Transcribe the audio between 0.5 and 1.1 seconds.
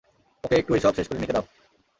একটু এইসব শেষ